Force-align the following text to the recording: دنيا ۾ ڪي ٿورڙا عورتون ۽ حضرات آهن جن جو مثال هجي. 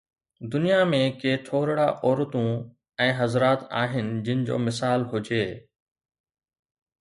دنيا 0.53 0.77
۾ 0.93 1.01
ڪي 1.23 1.33
ٿورڙا 1.49 1.85
عورتون 2.05 2.49
۽ 3.05 3.07
حضرات 3.19 3.59
آهن 3.83 4.09
جن 4.29 4.39
جو 4.49 4.55
مثال 4.67 4.99
هجي. 5.13 5.43